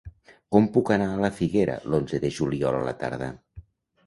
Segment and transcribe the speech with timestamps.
[0.55, 3.31] Com puc anar a la Figuera l'onze de juliol a la tarda?